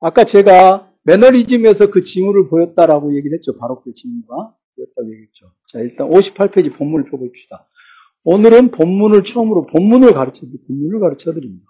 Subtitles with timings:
[0.00, 3.56] 아까 제가 매너리즘에서 그 징후를 보였다라고 얘기를 했죠.
[3.56, 5.52] 바로 그 징후가 보였다고 얘기했죠.
[5.68, 7.68] 자, 일단 58페이지 본문을 펴봅시다.
[8.24, 11.66] 오늘은 본문을 처음으로 본문을 가르쳐 본문을 가르쳐 드립니다.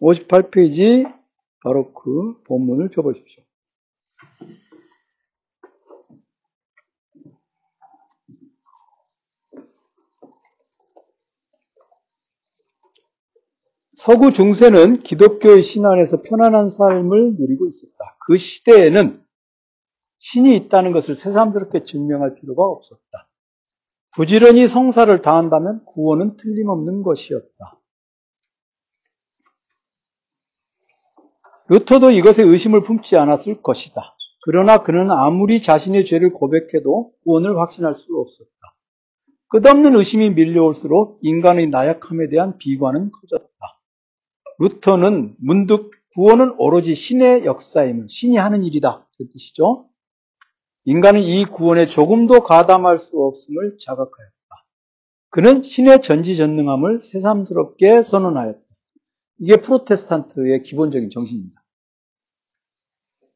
[0.00, 1.12] 58페이지
[1.62, 3.42] 바로 그 본문을 펴보십시오.
[13.98, 18.16] 서구 중세는 기독교의 신 안에서 편안한 삶을 누리고 있었다.
[18.24, 19.20] 그 시대에는
[20.18, 23.28] 신이 있다는 것을 새삼스럽게 증명할 필요가 없었다.
[24.14, 27.80] 부지런히 성사를 다한다면 구원은 틀림없는 것이었다.
[31.66, 34.14] 루터도 이것에 의심을 품지 않았을 것이다.
[34.44, 38.50] 그러나 그는 아무리 자신의 죄를 고백해도 구원을 확신할 수 없었다.
[39.48, 43.77] 끝없는 의심이 밀려올수록 인간의 나약함에 대한 비관은 커졌다.
[44.58, 49.06] 루터는 문득 구원은 오로지 신의 역사임을 신이 하는 일이다.
[49.16, 49.88] 그 뜻이죠.
[50.84, 54.34] 인간은 이 구원에 조금도 가담할 수 없음을 자각하였다.
[55.30, 58.60] 그는 신의 전지전능함을 새삼스럽게 선언하였다.
[59.40, 61.62] 이게 프로테스탄트의 기본적인 정신입니다.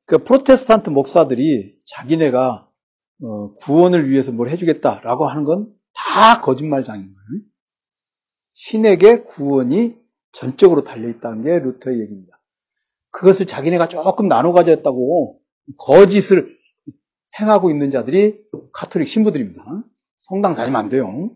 [0.07, 2.69] 그 프로테스탄트 목사들이 자기네가
[3.25, 7.45] 어, 구원을 위해서 뭘 해주겠다라고 하는 건 다 거짓말장인 거예요.
[8.55, 9.97] 신에게 구원이
[10.33, 12.39] 전적으로 달려있다는 게 루터의 얘기입니다.
[13.11, 15.39] 그것을 자기네가 조금 나눠 가졌다고
[15.79, 16.59] 거짓을
[17.39, 19.85] 행하고 있는 자들이 카톨릭 신부들입니다.
[20.19, 21.31] 성당 다니면 안 돼요.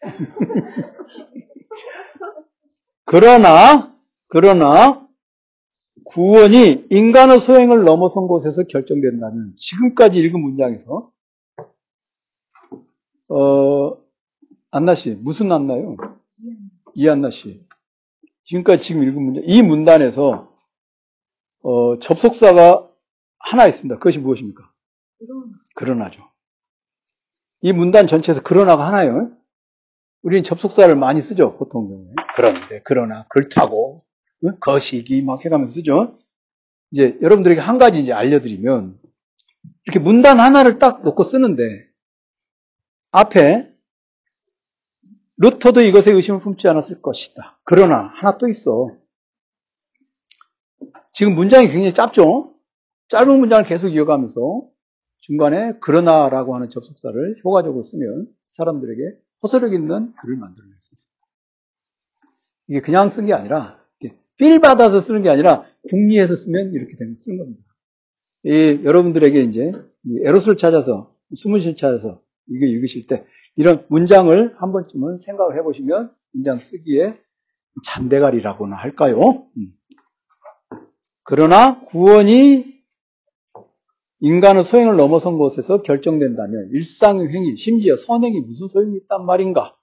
[3.04, 3.94] 그러나,
[4.28, 5.08] 그러나,
[6.04, 11.10] 구원이 인간의 소행을 넘어선 곳에서 결정된다는 지금까지 읽은 문장에서,
[13.28, 13.96] 어,
[14.70, 15.96] 안나 씨, 무슨 안나요?
[16.94, 17.64] 이안나 씨.
[18.50, 20.52] 지금까지 지금 읽은 문장, 이 문단에서
[21.62, 22.88] 어, 접속사가
[23.38, 23.96] 하나 있습니다.
[23.96, 24.68] 그것이 무엇입니까?
[25.76, 26.22] 그러나죠.
[27.60, 29.30] 이 문단 전체에서 그러나가 하나요.
[30.22, 32.14] 우리는 접속사를 많이 쓰죠, 보통 경우에.
[32.34, 34.04] 그런데, 그러나, 그렇다고,
[34.58, 36.18] 거시기 막 해가면서 쓰죠.
[36.90, 38.98] 이제 여러분들에게 한 가지 이제 알려드리면,
[39.84, 41.62] 이렇게 문단 하나를 딱 놓고 쓰는데,
[43.12, 43.69] 앞에
[45.40, 47.58] 루터도 이것에 의심을 품지 않았을 것이다.
[47.64, 48.94] 그러나 하나 또 있어.
[51.12, 52.54] 지금 문장이 굉장히 짧죠?
[53.08, 54.68] 짧은 문장을 계속 이어가면서
[55.20, 59.00] 중간에 그러나라고 하는 접속사를 효과적으로 쓰면 사람들에게
[59.42, 61.26] 호소력 있는 글을 만들어낼 수 있습니다.
[62.68, 63.80] 이게 그냥 쓴 게 아니라
[64.36, 67.62] 필 받아서 쓰는 게 아니라 궁리해서 쓰면 이렇게 되는 쓰는 겁니다.
[68.44, 69.72] 이 여러분들에게 이제
[70.24, 73.24] 에로스를 찾아서 수문실 찾아서 이거 읽으실 때
[73.56, 77.18] 이런 문장을 한 번쯤은 생각을 해보시면 문장 쓰기에
[77.84, 79.46] 잔대가리라고나 할까요?
[79.56, 79.72] 음.
[81.22, 82.80] 그러나 구원이
[84.20, 89.76] 인간의 소행을 넘어선 곳에서 결정된다면 일상의 행위, 심지어 선행이 무슨 소용이 있단 말인가?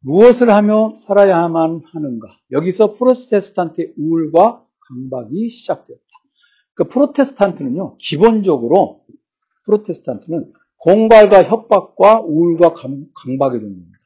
[0.00, 2.28] 무엇을 하며 살아야만 하는가?
[2.50, 6.04] 여기서 프로테스탄트의 우울과 강박이 시작되었다.
[6.74, 9.04] 그 프로테스탄트는요, 기본적으로
[9.64, 10.52] 프로테스탄트는
[10.84, 13.06] 공갈과 협박과 우울과 강,
[13.38, 13.98] 박의 종류입니다.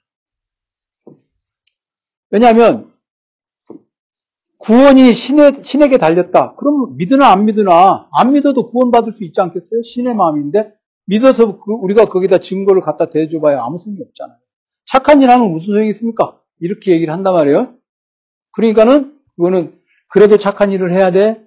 [2.30, 2.92] 왜냐하면
[4.58, 6.54] 구원이 신에, 신에게 달렸다.
[6.54, 9.82] 그럼 믿으나 안 믿으나 안 믿어도 구원받을 수 있지 않겠어요?
[9.82, 10.72] 신의 마음인데
[11.06, 14.38] 믿어서 그, 우리가 거기다 증거를 갖다 대줘봐야 아무 소용이 없잖아요.
[14.84, 16.40] 착한 일 하면 무슨 소용이 있습니까?
[16.60, 17.74] 이렇게 얘기를 한단 말이에요.
[18.52, 21.44] 그러니까는 그거는 그래도 착한 일을 해야 돼.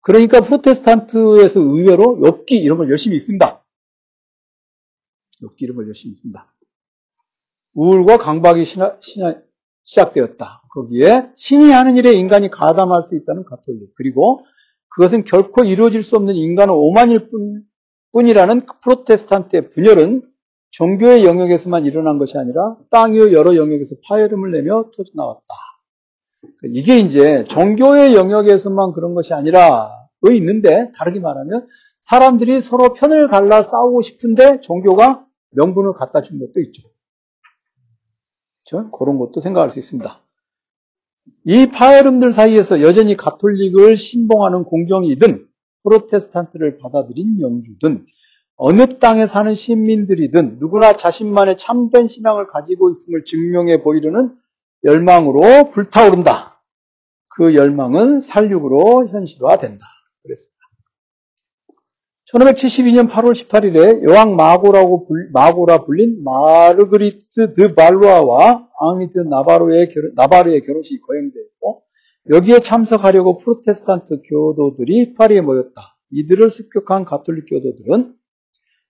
[0.00, 3.61] 그러니까 프로테스탄트에서 의외로 엽기 이런 걸 열심히 있습니다.
[5.86, 6.54] 열심히 줍니다.
[7.74, 9.34] 우울과 강박이 시나, 시나,
[9.82, 10.62] 시작되었다.
[10.72, 13.94] 거기에 신이 하는 일에 인간이 가담할 수 있다는 가톨릭.
[13.94, 14.44] 그리고
[14.88, 17.62] 그것은 결코 이루어질 수 없는 인간의 오만일 뿐,
[18.12, 20.22] 뿐이라는 프로테스탄트의 분열은
[20.70, 25.54] 종교의 영역에서만 일어난 것이 아니라 땅의 여러 영역에서 파열음을 내며 터져나왔다.
[26.64, 29.90] 이게 이제 종교의 영역에서만 그런 것이 아니라
[30.22, 31.66] 왜 있는데 다르게 말하면
[32.00, 36.82] 사람들이 서로 편을 갈라 싸우고 싶은데 종교가 명분을 갖다 준 것도 있죠.
[38.64, 38.90] 그렇죠?
[38.90, 40.20] 그런 것도 생각할 수 있습니다.
[41.44, 45.46] 이 파열음들 사이에서 여전히 가톨릭을 신봉하는 공정이든
[45.82, 48.06] 프로테스탄트를 받아들인 영주든
[48.56, 54.36] 어느 땅에 사는 시민들이든 누구나 자신만의 참된 신앙을 가지고 있음을 증명해 보이려는
[54.84, 56.62] 열망으로 불타오른다.
[57.28, 59.84] 그 열망은 살육으로 현실화된다.
[60.22, 60.61] 그랬습니다.
[62.32, 70.12] 1572년 8월 18일에 여왕 마고라고 불, 마고라 불린 마르그리트 드 발루아와 앙리 드 나바로의 결혼,
[70.14, 71.82] 나바르의 결혼식이 거행되었고
[72.30, 75.98] 여기에 참석하려고 프로테스탄트 교도들이 파리에 모였다.
[76.10, 78.14] 이들을 습격한 가톨릭 교도들은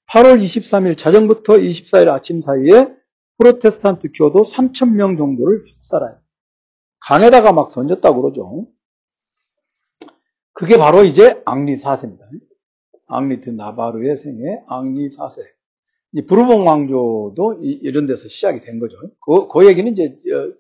[0.08, 2.94] 8월 23일 자정부터 24일 아침 사이에
[3.38, 6.18] 프로테스탄트 교도 3,000명 정도를 학살하여
[7.00, 8.68] 강에다가 막 던졌다고 그러죠.
[10.52, 12.20] 그게 바로 이제 앙리 4세입니다.
[13.12, 15.42] 앙리트 나바르의 생애 앙리 4세.
[16.26, 18.96] 부르봉 왕조도 이런 데서 시작이 된 거죠.
[19.20, 20.52] 그, 그 얘기는 이제 어,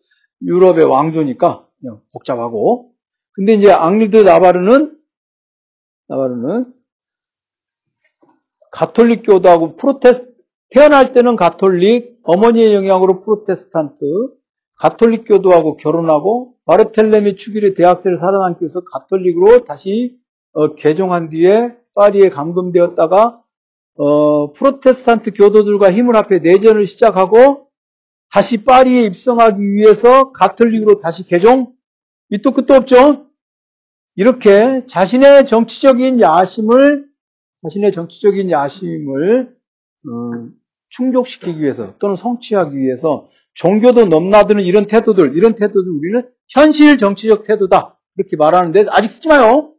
[0.42, 1.68] 유럽의 왕조니까
[2.12, 2.92] 복잡하고.
[3.34, 4.98] 근데 이제 앙리드 나바르는
[6.08, 6.72] 나바르는
[8.70, 10.32] 가톨릭 교도하고 프로테스
[10.70, 14.04] 태어날 때는 가톨릭, 어머니의 영향으로 프로테스탄트,
[14.76, 20.16] 가톨릭 교도하고 결혼하고 바르텔레미 축일의 대학살을 살아남기 위해서 가톨릭으로 다시
[20.52, 23.42] 어, 개종한 뒤에 파리에 감금되었다가
[23.96, 27.68] 어, 프로테스탄트 교도들과 힘을 합해 내전을 시작하고
[28.30, 31.74] 다시 파리에 입성하기 위해서 가톨릭으로 다시 개종
[32.28, 33.26] 밑도 끝도 없죠.
[34.14, 37.06] 이렇게 자신의 정치적인 야심을
[37.62, 39.54] 자신의 정치적인 야심을
[40.08, 40.48] 어,
[40.88, 47.98] 충족시키기 위해서 또는 성취하기 위해서 종교도 넘나드는 이런 태도들, 이런 태도들 우리는 현실 정치적 태도다.
[48.16, 49.72] 이렇게 말하는데 아직 쓰지 마요.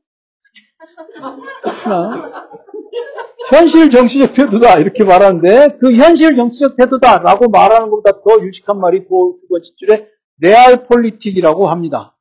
[3.50, 4.80] 현실 정치적 태도다.
[4.80, 10.10] 이렇게 말하는데 그 현실 정치적 태도다라고 말하는 것보다 더 유식한 말이 그 두 번째 줄에
[10.40, 12.16] Realpolitik이라고 합니다.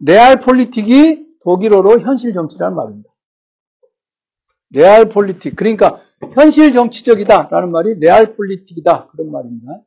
[0.00, 3.10] Realpolitik이 독일어로 현실 정치라는 말입니다.
[4.70, 5.56] Realpolitik.
[5.56, 6.00] 그러니까
[6.32, 9.08] 현실 정치적이다라는 말이 Realpolitik이다.
[9.08, 9.80] 그런 말입니다.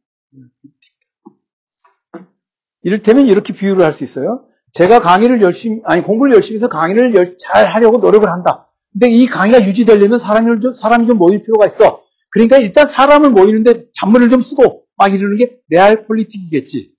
[2.81, 4.45] 이를테면 이렇게 비유를 할 수 있어요.
[4.74, 8.68] 제가 강의를 열심히, 아니, 공부를 열심히 해서 강의를 잘 하려고 노력을 한다.
[8.92, 12.02] 근데 이 강의가 유지되려면 사람이 좀, 사람이 좀 모일 필요가 있어.
[12.31, 16.92] 그러니까 일단 사람을 모이는데 잔문을 좀 쓰고 막 이러는 게 Realpolitik이겠지.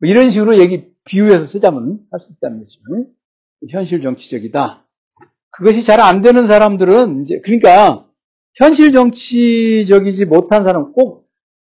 [0.00, 2.78] 뭐 이런 식으로 얘기, 비유해서 쓰자면 할 수 있다는 거죠.
[3.70, 4.84] 현실 정치적이다.
[5.50, 8.06] 그것이 잘 안 되는 사람들은 이제 그러니까
[8.54, 11.25] 현실 정치적이지 못한 사람 꼭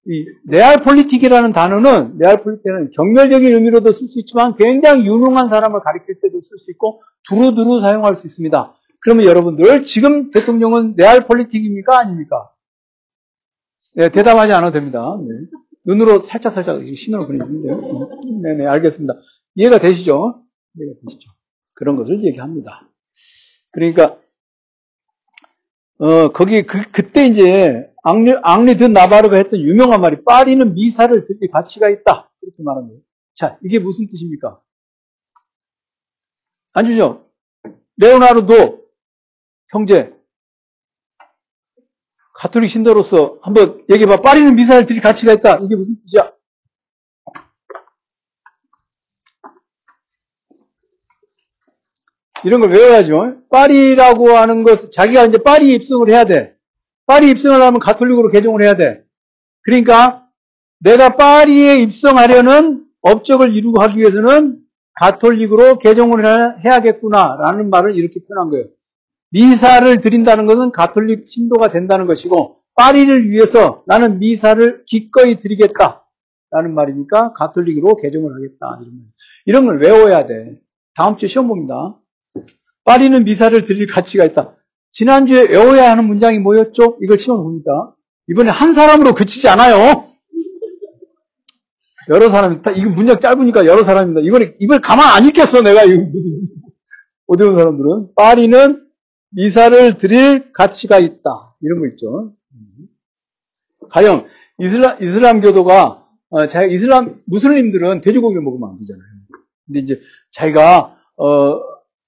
[0.10, 6.58] 이 Realpolitik이라는 단어는 Realpolitik은 경멸적인 의미로도 쓸 수 있지만 굉장히 유능한 사람을 가리킬 때도 쓸
[6.58, 8.74] 수 있고 두루두루 사용할 수 있습니다.
[9.02, 12.50] 그러면 여러분들 지금 대통령은 레알 폴리틱입니까 아닙니까?
[13.96, 15.18] 네, 대답하지 않아도 됩니다.
[15.20, 15.28] 네.
[15.86, 18.10] 눈으로 살짝 살짝 신호를 보내주는데요.
[18.44, 19.14] 네 네 알겠습니다.
[19.56, 20.44] 이해가 되시죠?
[20.78, 21.32] 이해가 되시죠?
[21.74, 22.90] 그런 것을 얘기합니다.
[23.72, 24.18] 그러니까
[26.00, 31.50] 어 거기 그 그때 이제 앙리 앙리 드 나바르가 했던 유명한 말이 파리는 미사를 들릴
[31.52, 33.02] 가치가 있다 이렇게 거예요.
[33.34, 34.62] 자 이게 무슨 뜻입니까?
[36.74, 37.28] 안주죠?
[37.98, 38.86] 레오나르도
[39.72, 40.14] 형제
[42.36, 44.18] 가톨릭 신도로서 한번 얘기해봐.
[44.18, 45.58] 파리는 미사를 들릴 가치가 있다.
[45.58, 46.32] 이게 무슨 뜻이야?
[52.44, 53.42] 이런 걸 외워야죠.
[53.50, 56.56] 파리라고 하는 것, 자기가 이제 파리 입성을 해야 돼.
[57.06, 59.04] 파리 입성을 하면 가톨릭으로 개종을 해야 돼.
[59.64, 60.28] 그러니까
[60.80, 64.60] 내가 파리에 입성하려는 업적을 이루고 하기 위해서는
[64.94, 66.26] 가톨릭으로 개종을
[66.64, 68.66] 해야겠구나라는 말을 이렇게 표현한 거예요.
[69.32, 76.06] 미사를 드린다는 것은 가톨릭 신도가 된다는 것이고 파리를 위해서 나는 미사를 기꺼이 드리겠다
[76.52, 78.80] 라는 말이니까 가톨릭으로 개종을 하겠다.
[79.46, 80.60] 이런 걸 외워야 돼.
[80.96, 81.98] 다음 주에 시험 봅니다.
[82.88, 84.56] 파리는 미사를 드릴 가치가 있다.
[84.92, 86.98] 지난주에 외워야 하는 문장이 뭐였죠?
[87.02, 87.96] 이걸 봅니다.
[88.30, 90.08] 이번에 한 사람으로 그치지 않아요.
[92.10, 94.22] 여러 사람이, 이거 문장 짧으니까 여러 사람입니다.
[94.22, 95.82] 이번에, 이번에 가만 안 있겠어, 내가.
[97.28, 98.16] 어디 온 사람들은.
[98.16, 98.88] 파리는
[99.32, 101.58] 미사를 드릴 가치가 있다.
[101.62, 102.34] 이런 거 있죠.
[103.90, 104.26] 가령,
[104.60, 109.06] 이슬람, 이슬람 교도가, 어, 자기 이슬람, 무슬림들은 돼지고기 먹으면 안 되잖아요.
[109.66, 110.00] 근데 이제
[110.32, 111.60] 자기가, 어,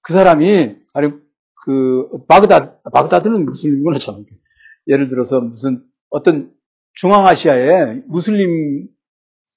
[0.02, 1.20] 그 사람이, 가령,
[1.64, 4.24] 그, 바그다, 바그다드는 무슬림구나, 참.
[4.86, 6.52] 예를 들어서 무슨, 어떤
[6.94, 8.88] 중앙아시아에 무슬림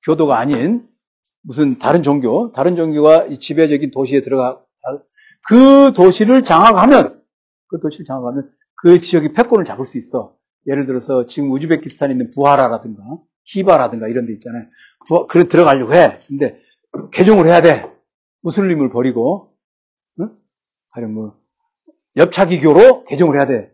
[0.06, 0.88] 교도가 아닌
[1.42, 4.62] 무슨 다른 종교, 다른 종교가 이 지배적인 도시에 들어가,
[5.48, 7.22] 그 도시를 장악하면,
[7.68, 10.36] 그 도시를 장악하면 그 지역이 패권을 잡을 수 있어.
[10.68, 13.04] 예를 들어서 지금 우즈베키스탄에 있는 부하라라든가,
[13.46, 14.64] 히바라든가 이런 데 있잖아요.
[15.28, 16.20] 그래 들어가려고 해.
[16.28, 16.60] 근데
[17.12, 17.92] 개종을 해야 돼.
[18.42, 19.53] 무슬림을 버리고, 응?
[20.94, 21.40] 가령 뭐,
[22.16, 23.72] 엽차기교로 개종을 해야 돼.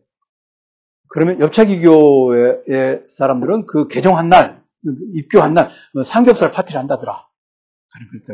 [1.10, 4.64] 그러면 엽차기교의 사람들은 그 개종한 날,
[5.14, 7.28] 입교한 날, 뭐 삼겹살 파티를 한다더라.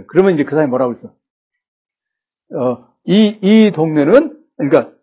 [0.08, 1.16] 그러면 이제 그 사람이 뭐라고 했어?
[2.54, 4.94] 어, 이, 이 동네는, 그러니까,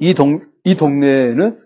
[0.00, 1.62] 이 동, 이 동네에는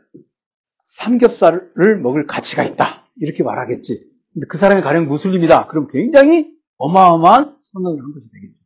[0.85, 3.07] 삼겹살을 먹을 가치가 있다.
[3.17, 4.09] 이렇게 말하겠지.
[4.33, 5.67] 근데 그 사람이 가령 무슬림이다.
[5.67, 8.60] 그럼 굉장히 어마어마한 선언을 한 것이 되겠죠.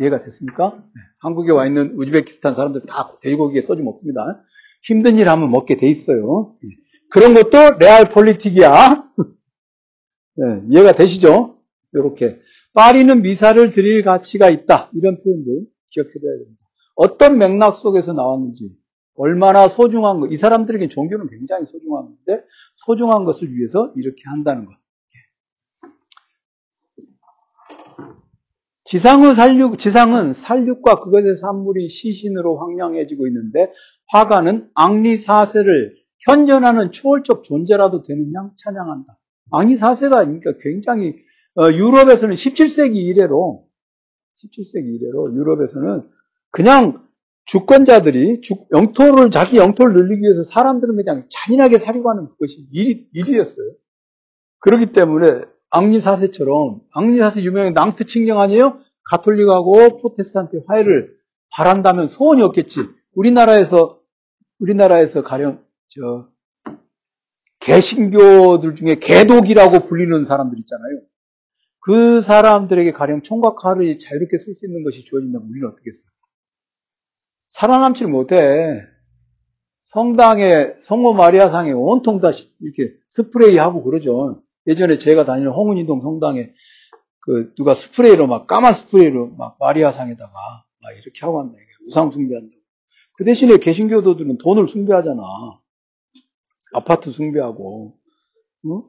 [0.00, 0.74] 이해가 됐습니까?
[0.76, 1.00] 네.
[1.20, 4.42] 한국에 와 있는 우즈베키스탄 사람들 다 돼지고기에 소주 먹습니다.
[4.82, 6.56] 힘든 일 하면 먹게 돼 있어요.
[6.62, 6.70] 네.
[7.10, 9.04] 그런 것도 레알 폴리틱이야.
[10.36, 11.58] 네, 이해가 되시죠?
[11.92, 12.40] 이렇게
[12.74, 14.90] 파리는 미사를 드릴 가치가 있다.
[14.94, 16.60] 이런 표현들 기억해둬야 됩니다.
[16.94, 18.76] 어떤 맥락 속에서 나왔는지
[19.14, 22.44] 얼마나 소중한 거, 이 사람들에게 종교는 굉장히 소중한 건데
[22.76, 24.74] 소중한 것을 위해서 이렇게 한다는 것.
[28.86, 33.72] 지상의 살육, 지상은 살육과 그것의 산물이 시신으로 황량해지고 있는데
[34.08, 39.18] 화가는 악리 사세를 현존하는 초월적 존재라도 되는 양 찬양한다.
[39.50, 41.16] 악리 사세가 그러니까 굉장히
[41.56, 43.66] 어, 유럽에서는 17세기 이래로
[44.36, 46.08] 17세기 이래로 유럽에서는
[46.50, 47.04] 그냥
[47.46, 53.72] 주권자들이 주, 영토를 자기 영토를 늘리기 위해서 사람들은 그냥 잔인하게 살려고 하는 것이 일이, 일이었어요.
[54.60, 58.80] 그렇기 때문에 앙리사세처럼 앙리사세 유명한 낭트 칭령 아니에요?
[59.10, 61.16] 가톨릭하고 프로테스탄트 화해를
[61.52, 62.80] 바란다면 소원이 없겠지.
[63.14, 64.00] 우리나라에서
[64.58, 66.28] 우리나라에서 가령 저
[67.60, 71.00] 개신교들 중에 개독이라고 불리는 사람들 있잖아요.
[71.80, 76.08] 그 사람들에게 가령 총각 칼을 자유롭게 쓸 수 있는 것이 주어진다면 우리는 어떻게 했어요?
[77.48, 78.82] 살아남질 못해.
[79.84, 82.30] 성당에 성모 마리아상에 온통 다
[82.60, 84.42] 이렇게 스프레이하고 그러죠.
[84.66, 86.50] 예전에 제가 다니는 홍은이동 성당에
[87.20, 91.56] 그 누가 스프레이로 막 까만 스프레이로 막 마리아상에다가 막 이렇게 하고 한다.
[91.88, 92.62] 우상 숭배한다고.
[93.14, 95.22] 그 대신에 개신교도들은 돈을 숭배하잖아.
[96.72, 97.96] 아파트 숭배하고.
[98.66, 98.82] 응?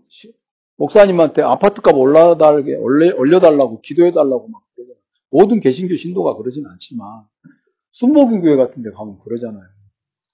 [0.77, 4.99] 목사님한테 아파트값 올라달게 올려달라고 기도해달라고 막 그러잖아.
[5.29, 7.23] 모든 개신교 신도가 그러진 않지만
[7.91, 9.63] 순복음교회 같은 데 가면 그러잖아요.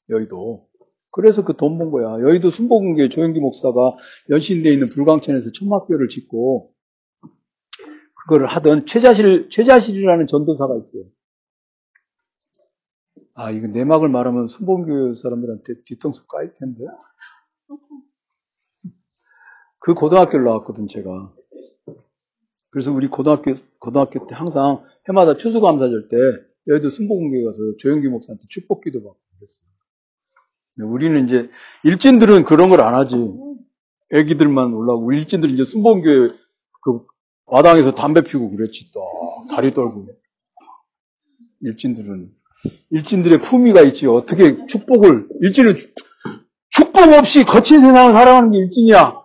[0.09, 0.67] 여의도.
[1.13, 2.19] 그래서 그 돈 번 거야.
[2.27, 3.95] 여의도 순복음교회 조용기 목사가
[4.31, 6.73] 연신대에 있는 불광천에서 천막교를 짓고
[8.15, 11.03] 그거를 하던 최자실, 최자실이라는 전도사가 있어요.
[13.35, 16.83] 아, 이거 내막을 말하면 순복음교회 사람들한테 뒤통수 까일 텐데.
[19.79, 21.31] 그 고등학교를 나왔거든, 제가.
[22.71, 26.17] 그래서 우리 고등학교, 고등학교 때 항상 해마다 추수감사절 때
[26.67, 29.72] 여의도 순복음교회 가서 조영기 목사한테 축복 기도 받고 그랬어요.
[30.81, 31.49] 우리는 이제
[31.83, 33.15] 일진들은 그런 걸 안 하지.
[34.11, 36.29] 애기들만 올라오고 일진들은 이제 순복음교회
[36.83, 37.05] 그
[37.51, 39.01] 마당에서 담배 피고 그랬지 또.
[39.49, 40.07] 다리 떨고.
[41.61, 42.31] 일진들은.
[42.91, 44.07] 일진들의 품위가 있지.
[44.07, 45.75] 어떻게 축복을 일진은
[46.69, 49.23] 축복 없이 거친 세상을 살아가는 게 일진이야.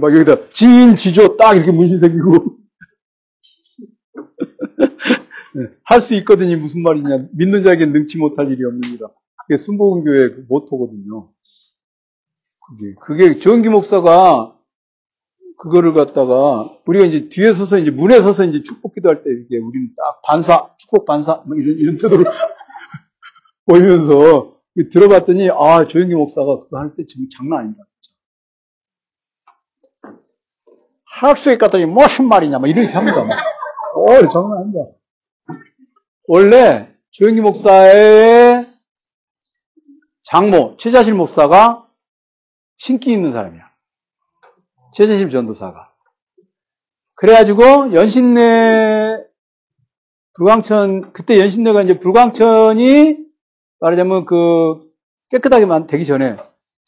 [0.00, 2.56] 막 여기다 지인 지조 딱 이렇게 문신 새기고
[5.84, 6.56] 할 수 있거든요.
[6.58, 7.16] 무슨 말이냐.
[7.32, 9.08] 믿는 자에게 능치 못할 일이 없느니라.
[9.46, 11.30] 그게 순복음교회 그 모토거든요.
[12.66, 14.56] 그게, 그게 정기 목사가
[15.58, 19.90] 그거를 갖다가 우리가 이제 뒤에 서서 이제 문에 서서 이제 축복 기도할 때 이게 우리는
[19.96, 22.24] 딱 반사, 축복 반사, 뭐 이런, 이런 태도로
[23.66, 24.54] 보이면서
[24.90, 27.84] 들어봤더니 아, 조영기 목사가 그거 할 때 지금 장난 아니다.
[31.04, 33.20] 학수에 갔더니 무슨 말이냐, 막 이렇게 합니다.
[33.20, 34.80] 어, 장난 아니다.
[36.26, 38.66] 원래 조영기 목사의
[40.22, 41.86] 장모 최자실 목사가
[42.78, 43.62] 신기 있는 사람이야.
[44.94, 45.92] 최자실 전도사가.
[47.14, 49.24] 그래가지고 연신내
[50.34, 53.18] 불광천 그때 연신내가 이제 불광천이
[53.80, 54.90] 말하자면 그
[55.30, 56.36] 깨끗하게 되기 전에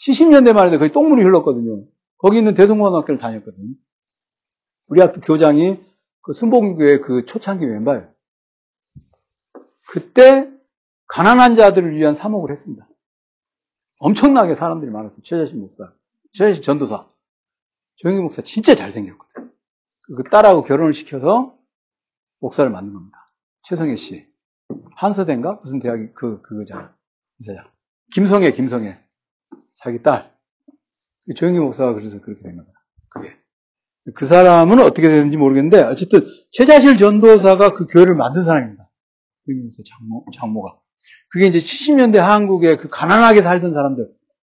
[0.00, 1.84] 70년대만 해도 거의 똥물이 흘렀거든요.
[2.18, 3.74] 거기 있는 대성고등학교를 다녔거든요.
[4.88, 5.78] 우리 학교 교장이
[6.22, 8.15] 그 순복음교회 그 초창기 멤버예요.
[9.96, 10.52] 그때
[11.06, 12.86] 가난한 자들을 위한 사목을 했습니다.
[13.98, 15.22] 엄청나게 사람들이 많았어요.
[15.22, 15.90] 최재신 목사,
[16.34, 17.08] 최재신 전도사,
[17.94, 19.50] 조영기 목사 진짜 잘생겼거든.
[20.14, 21.56] 그 딸하고 결혼을 시켜서
[22.40, 23.26] 목사를 만든 겁니다.
[23.62, 24.26] 최성애 씨.
[24.96, 25.60] 한서대인가?
[25.62, 26.94] 무슨 대학이, 그, 그거잖아.
[27.38, 27.64] 이사장.
[28.12, 29.00] 김성애, 김성애.
[29.76, 30.30] 자기 딸.
[31.34, 32.78] 조영기 목사가 그래서 그렇게 된 겁니다.
[33.08, 33.34] 그게.
[34.14, 36.20] 그 사람은 어떻게 되는지 모르겠는데, 어쨌든,
[36.52, 38.85] 최자실 전도사가 그 교회를 만든 사람입니다.
[39.46, 40.78] 그러면서 장모, 장모가.
[41.30, 44.08] 그게 이제 70년대 한국에 그 가난하게 살던 사람들.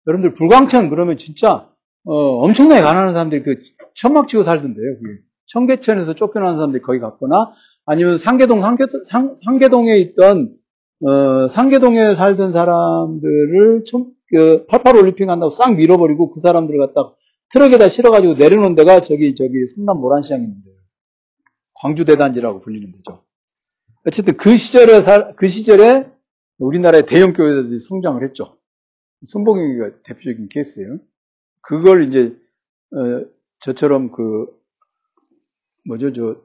[0.08, 1.70] 여러분들 불광천 그러면 진짜
[2.04, 3.64] 어, 엄청나게 가난한 사람들이 그
[3.96, 5.00] 천막 치고 살던데요.
[5.00, 5.20] 그게.
[5.48, 7.54] 청계천에서 쫓겨나는 사람들이 거기 갔거나
[7.86, 10.56] 아니면 상계동 상계, 상, 상계동에 있던
[11.04, 17.16] 어, 상계동에 살던 사람들을 청, 그, 88 올림픽 한다고 싹 밀어버리고 그 사람들을 갖다
[17.50, 20.76] 트럭에다 실어가지고 내려놓은 데가 저기 저기 성남 모란시장이 있는데요.
[21.74, 23.24] 광주 대단지라고 불리는 데죠.
[24.06, 26.12] 어쨌든 그 시절에 그 시절에
[26.58, 28.58] 우리나라의 대형 교회들이 성장을 했죠.
[29.26, 30.98] 순복음교가 대표적인 케이스예요.
[31.62, 32.36] 그걸 이제
[32.94, 33.26] 어,
[33.60, 34.48] 저처럼 그
[35.88, 36.42] 뭐죠, 저,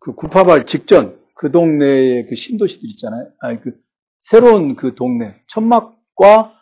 [0.00, 3.30] 그 구파발 직전 그 동네에 그 신도시들 있잖아요.
[3.40, 3.72] 아니, 그
[4.18, 5.34] 새로운 그 동네.
[5.48, 6.52] 천막과,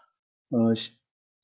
[0.51, 0.73] 어,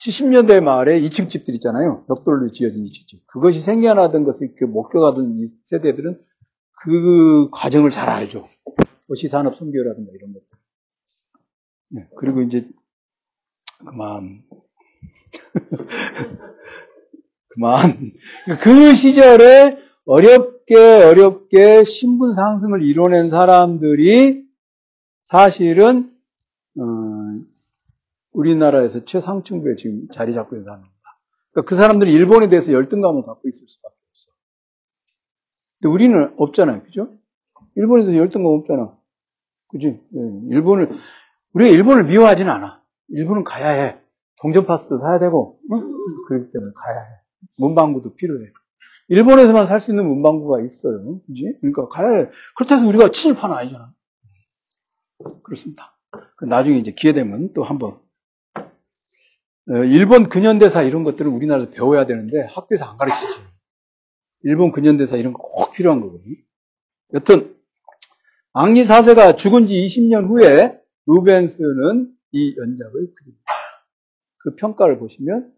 [0.00, 2.04] 70년대 말에 2층 집들 있잖아요.
[2.06, 3.26] 벽돌로 지어진 2층 집.
[3.26, 6.21] 그것이 생겨나던 것을 그 목격하던 이 세대들은
[6.82, 8.48] 그 과정을 잘 알죠.
[9.06, 10.58] 도시산업 선교라든가 이런 것들.
[11.90, 12.68] 네, 그리고 이제,
[13.78, 14.42] 그만.
[17.48, 18.12] 그만.
[18.60, 24.44] 그 시절에 어렵게 어렵게 신분 상승을 이뤄낸 사람들이
[25.20, 26.10] 사실은
[26.78, 26.82] 어,
[28.32, 30.92] 우리나라에서 최상층부에 지금 자리 잡고 있는 사람입니다.
[31.52, 34.01] 그러니까 그 사람들은 일본에 대해서 열등감을 갖고 있을 수밖에.
[35.82, 37.08] 근데 우리는 없잖아요, 그죠?
[37.74, 38.96] 일본에 대해서 열등감 없잖아,
[39.70, 39.88] 그지?
[39.88, 40.90] 예, 일본을
[41.54, 42.80] 우리가 일본을 미워하지는 않아.
[43.08, 43.98] 일본은 가야 해.
[44.40, 45.76] 동전 파스도 사야 되고, 어?
[46.28, 47.06] 그렇기 때문에 가야 해.
[47.58, 48.46] 문방구도 필요해.
[49.08, 51.20] 일본에서만 살 수 있는 문방구가 있어요.
[51.26, 51.56] 그지?
[51.60, 52.30] 그러니까 가야 해.
[52.56, 53.92] 그렇다고 해서 우리가 친일파는 아니잖아.
[55.42, 55.98] 그렇습니다.
[56.36, 57.98] 그 나중에 이제 기회 되면 또 한번.
[59.68, 63.26] 어, 일본 근현대사 이런 것들을 우리나라에서 배워야 되는데 학교에서 안 가르치지.
[64.42, 66.34] 일본 근현대사 이런 거 꼭 필요한 거거든요.
[67.14, 67.56] 여튼,
[68.52, 73.44] 앙리 4세가 죽은 지 20년 후에 루벤스는 이 연작을 그립니다.
[74.38, 75.52] 그 평가를 보시면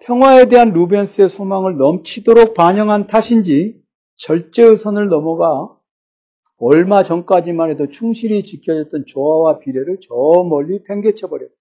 [0.00, 3.82] 평화에 대한 루벤스의 소망을 넘치도록 반영한 탓인지
[4.16, 5.68] 절제의 선을 넘어가
[6.58, 10.14] 얼마 전까지만 해도 충실히 지켜졌던 조화와 비례를 저
[10.48, 11.54] 멀리 팽개쳐 버렸다.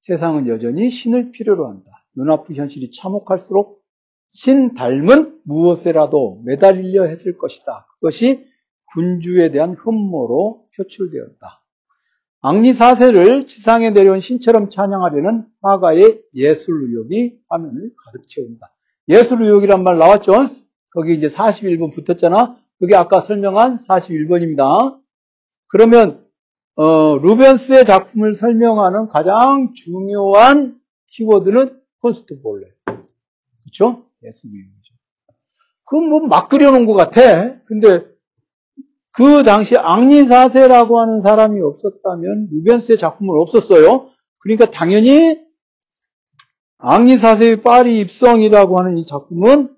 [0.00, 2.01] 세상은 여전히 신을 필요로 한다.
[2.16, 3.82] 눈앞의 현실이 참혹할수록
[4.30, 7.86] 신 닮은 무엇에라도 매달리려 했을 것이다.
[7.94, 8.46] 그것이
[8.94, 11.62] 군주에 대한 흠모로 표출되었다.
[12.40, 18.72] 앙리 4세를 지상에 내려온 신처럼 찬양하려는 화가의 예술 의욕이 화면을 가득 채웁니다.
[19.08, 20.50] 예술 의욕이란 말 나왔죠?
[20.92, 22.56] 거기 이제 41번 붙었잖아.
[22.78, 24.98] 그게 아까 설명한 41번입니다.
[25.68, 26.26] 그러면
[26.74, 32.66] 어, 루벤스의 작품을 설명하는 가장 중요한 키워드는 콘스트 볼레.
[33.62, 34.04] 그렇죠?
[34.24, 34.94] 예술 의욕이죠.
[35.84, 37.60] 그건 뭐 막 그려놓은 것 같아.
[37.64, 38.04] 근데
[39.12, 44.10] 그 당시 앙리사세라고 하는 사람이 없었다면 루벤스의 작품은 없었어요.
[44.38, 45.40] 그러니까 당연히
[46.78, 49.76] 앙리사세의 파리 입성이라고 하는 이 작품은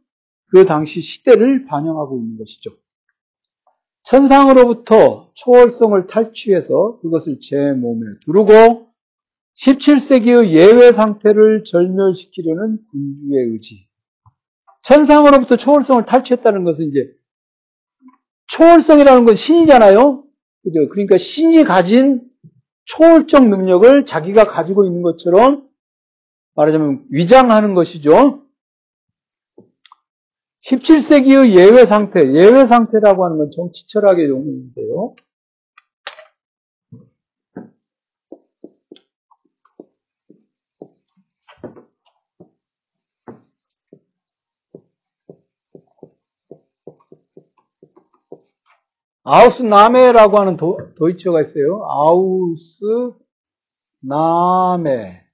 [0.48, 2.70] 그 당시 시대를 반영하고 있는 것이죠.
[4.04, 8.87] 천상으로부터 초월성을 탈취해서 그것을 제 몸에 두르고
[9.56, 13.88] 17세기의 예외 상태를 절멸시키려는 군주의 의지.
[14.82, 17.10] 천상으로부터 초월성을 탈취했다는 것은 이제
[18.48, 20.24] 초월성이라는 건 신이잖아요.
[20.62, 20.88] 그죠?
[20.90, 22.22] 그러니까 신이 가진
[22.86, 25.68] 초월적 능력을 자기가 가지고 있는 것처럼
[26.54, 28.42] 말하자면 위장하는 것이죠.
[30.66, 35.14] 17세기의 예외 상태, 예외 상태라고 하는 건 정치 철학의 용어인데요.
[49.26, 51.82] 아우스 나메라고 하는 도, 도이처가 있어요.
[51.88, 52.84] 아우스
[54.00, 55.24] 나메.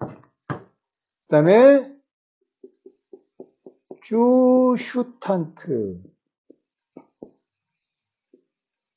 [0.00, 1.92] 그 다음에
[4.02, 6.02] 쭈슈탄트.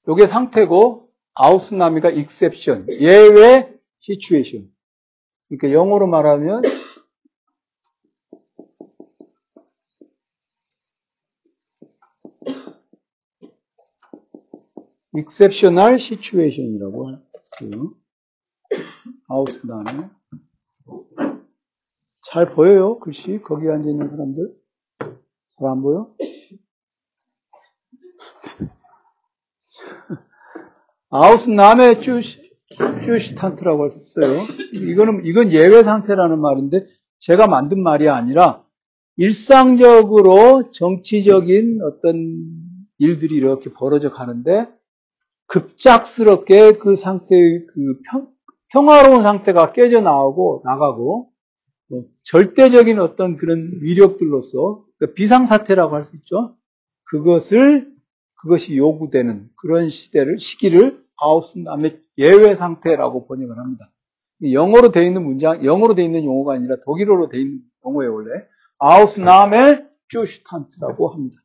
[0.07, 4.67] 요게 상태고 아우스 나미가 익셉션, 예외 시츄에이션.
[5.47, 6.63] 그러니까 영어로 말하면
[15.17, 17.93] exceptional situation이라고 했어요.
[19.27, 20.09] 하우스 다음에
[22.21, 22.99] 잘 보여요?
[22.99, 24.55] 글씨 거기 앉아 있는 사람들
[25.57, 26.13] 잘 안 보여?
[31.09, 34.45] 아우스 남의 쭈시탄트라고 했어요.
[34.73, 36.85] 이거는 이건 예외 상태라는 말인데
[37.19, 38.63] 제가 만든 말이 아니라
[39.17, 42.35] 일상적으로 정치적인 어떤
[42.97, 44.67] 일들이 이렇게 벌어져 가는데
[45.47, 48.27] 급작스럽게 그 상태의 그 평,
[48.69, 51.29] 평화로운 상태가 깨져 나오고 나가고
[51.89, 56.55] 뭐 절대적인 어떤 그런 위력들로서 그러니까 비상사태라고 할 수 있죠.
[57.05, 57.93] 그것을
[58.35, 63.91] 그것이 요구되는 그런 시대를 시기를 아우스남의 예외 상태라고 번역을 합니다.
[64.43, 68.29] 영어로 되어 있는 문장, 영어로 되어 있는 용어가 아니라 독일어로 되어 있는 용어예요 원래.
[68.79, 71.37] 아우스남의 쭈슈탄트라고 합니다.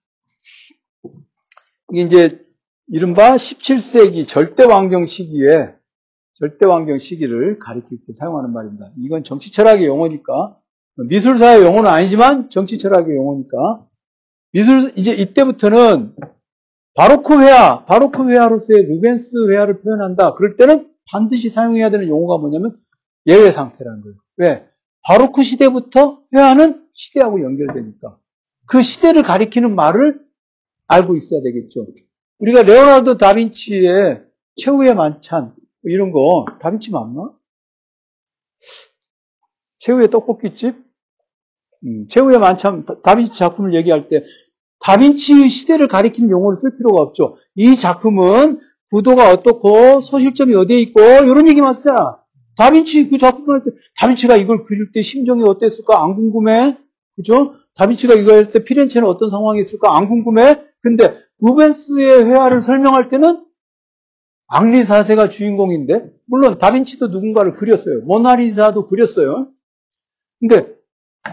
[1.92, 2.49] 이게 이제
[2.92, 5.74] 이른바 17세기 절대왕경 시기에
[6.32, 8.90] 절대왕경 시기를 가리킬 때 사용하는 말입니다.
[9.00, 10.56] 이건 정치 철학의 용어니까
[11.08, 13.86] 미술사의 용어는 아니지만 정치 철학의 용어니까
[14.52, 16.16] 미술 이제 이때부터는
[16.94, 20.34] 바로크 회화, 바로크 회화로서의 루벤스 회화를 표현한다.
[20.34, 22.74] 그럴 때는 반드시 사용해야 되는 용어가 뭐냐면
[23.26, 24.16] 예외 상태라는 거예요.
[24.38, 24.68] 왜?
[25.02, 28.18] 바로크 시대부터 회화는 시대하고 연결되니까
[28.66, 30.20] 그 시대를 가리키는 말을
[30.88, 31.86] 알고 있어야 되겠죠.
[32.40, 34.22] 우리가 레오나르도 다빈치의
[34.56, 37.30] 최후의 만찬 뭐 이런 거 다빈치 맞나?
[39.78, 40.74] 최후의 떡볶이집?
[41.84, 44.24] 음, 최후의 만찬 다빈치 작품을 얘기할 때
[44.80, 47.36] 다빈치 시대를 가리키는 용어를 쓸 필요가 없죠.
[47.54, 52.18] 이 작품은 구도가 어떻고 소실점이 어디에 있고 이런 얘기만 쓰잖아.
[52.56, 56.76] 다빈치 그 작품을 할 때 다빈치가 이걸 그릴 때 심정이 어땠을까 안 궁금해?
[57.16, 57.54] 그죠?
[57.74, 60.62] 다빈치가 이거 할 때 피렌체는 어떤 상황이 있을까 안 궁금해?
[60.82, 63.46] 근데 루벤스의 회화를 설명할 때는
[64.46, 68.00] 앙리 4세가 주인공인데 물론 다빈치도 누군가를 그렸어요.
[68.02, 69.50] 모나리자도 그렸어요.
[70.40, 70.74] 근데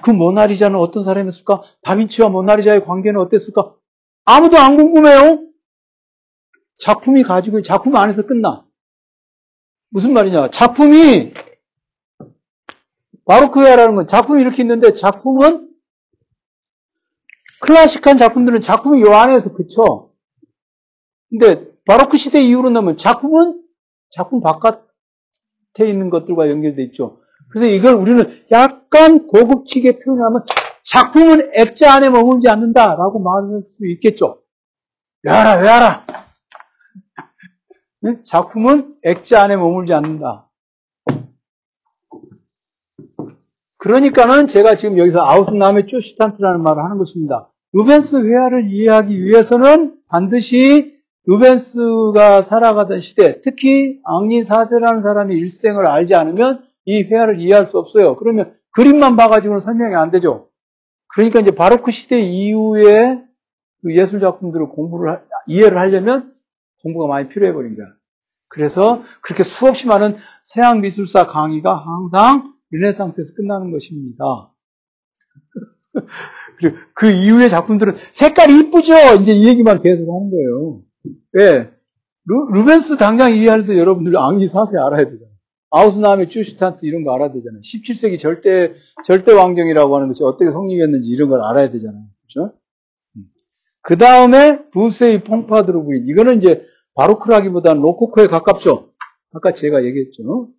[0.03, 1.61] 그 모나리자는 어떤 사람이었을까?
[1.81, 3.73] 다빈치와 모나리자의 관계는 어땠을까?
[4.25, 5.43] 아무도 안 궁금해요.
[6.79, 8.65] 작품이 가지고 작품 안에서 끝나.
[9.89, 10.49] 무슨 말이냐?
[10.49, 11.33] 작품이
[13.25, 15.66] 바로크회라는 건 작품이 이렇게 있는데 작품은
[17.61, 20.09] 클래식한 작품들은 작품이 요 안에서 그쳐.
[21.29, 23.61] 근데 바로크 시대 이후로 나면 작품은
[24.09, 24.83] 작품 바깥에
[25.87, 27.19] 있는 것들과 연결돼 있죠.
[27.49, 30.43] 그래서 이걸 우리는 약간 고급지게 표현하면
[30.83, 34.41] 작품은 액자 안에 머물지 않는다라고 말할 수 있겠죠.
[35.23, 36.05] 외하라, 외하라.
[38.01, 38.23] 네?
[38.23, 40.46] 작품은 액자 안에 머물지 않는다.
[43.87, 47.49] 그러니까는 제가 지금 여기서 아우스남의 쭈슈탄트라는 말을 하는 것입니다.
[47.71, 56.63] 루벤스 회화를 이해하기 위해서는 반드시 루벤스가 살아가던 시대, 특히 앙리 4세라는 사람이 일생을 알지 않으면
[56.83, 58.17] 이 회화를 이해할 수 없어요.
[58.17, 60.49] 그러면 그림만 봐가지고는 설명이 안 되죠.
[61.07, 63.23] 그러니까 이제 바로크 시대 이후에
[63.81, 66.33] 그 예술 작품들을 공부를 이해를 하려면
[66.83, 67.87] 공부가 많이 필요해 거야.
[68.49, 74.53] 그래서 그렇게 수없이 많은 서양 미술사 강의가 항상 르네상스에서 끝나는 것입니다.
[76.59, 78.93] 그리고 그 이후의 작품들은 색깔이 이쁘죠?
[79.21, 80.81] 이제 이 얘기만 계속 하는 거예요.
[81.33, 81.71] 왜?
[82.25, 85.37] 루, 벤스 당장 이해할 때 여러분들 앙리 사세 알아야 되잖아요.
[85.69, 87.61] 아우스나의 쭈슈탄트 이런 거 알아야 되잖아요.
[87.61, 92.03] 17세기 절대, 절대 왕경이라고 하는 것이 어떻게 성립했는지 이런 걸 알아야 되잖아요.
[92.23, 92.53] 그죠?
[93.81, 96.07] 그 다음에 부세이 퐁파드로 부인.
[96.07, 98.91] 이거는 이제 바로크라기보다는 로코코에 가깝죠.
[99.33, 100.49] 아까 제가 얘기했죠.